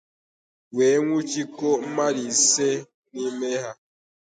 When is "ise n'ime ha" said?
2.31-3.71